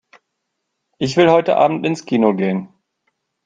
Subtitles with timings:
[0.97, 2.73] Ich will heute Abend ins Kino gehen.